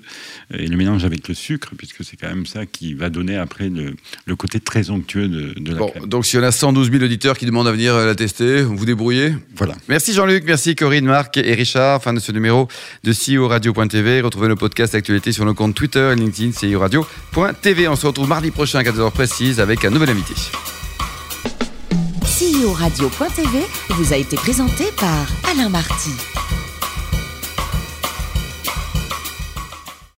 et 0.53 0.67
le 0.67 0.77
mélange 0.77 1.05
avec 1.05 1.29
le 1.29 1.35
sucre, 1.35 1.71
puisque 1.77 2.05
c'est 2.05 2.17
quand 2.17 2.29
même 2.29 2.47
ça 2.47 2.67
qui 2.67 2.95
va 2.95 3.09
donner 3.11 3.37
après 3.37 3.69
le, 3.69 3.95
le 4.27 4.37
côté 4.37 4.61
très 4.61 4.91
onctueux 4.91 5.29
de, 5.29 5.55
de 5.59 5.73
la 5.73 5.79
Bon, 5.79 5.89
crème. 5.91 6.07
donc 6.07 6.27
si 6.27 6.37
on 6.39 6.43
a 6.43 6.53
112 6.53 6.91
000 6.91 7.05
auditeurs 7.05 7.37
qui 7.39 7.47
demandent 7.47 7.69
à 7.69 7.73
venir 7.73 7.97
la 7.97 8.15
tester, 8.15 8.63
vous 8.63 8.85
débrouillez. 8.85 9.35
Voilà. 9.57 9.75
Merci 9.89 10.13
Jean-Luc, 10.13 10.45
merci 10.47 10.75
Corinne, 10.75 11.05
Marc 11.05 11.37
et 11.37 11.55
Richard. 11.55 12.03
Fin 12.03 12.13
de 12.13 12.21
ce 12.21 12.33
numéro 12.33 12.69
de 13.05 13.13
CEO 13.13 13.49
Radio.tv. 13.49 14.21
Retrouvez 14.23 14.49
nos 14.49 14.57
podcasts 14.57 14.95
actualités 14.95 15.33
sur 15.33 15.45
nos 15.45 15.55
comptes 15.55 15.75
Twitter 15.75 16.13
et 16.13 16.17
LinkedIn 16.17 16.51
CEO 16.53 16.79
On 16.97 17.97
se 17.97 18.07
retrouve 18.07 18.29
mardi 18.29 18.51
prochain 18.51 18.79
à 18.79 18.83
14h 18.83 19.11
précise 19.11 19.61
avec 19.61 19.85
un 19.85 19.91
nouvel 19.91 20.11
invité. 20.11 20.35
CEO 22.23 22.73
Radio.tv 22.73 23.67
vous 23.91 24.13
a 24.13 24.17
été 24.17 24.37
présenté 24.37 24.85
par 24.99 25.27
Alain 25.51 25.69
Marty. 25.69 26.36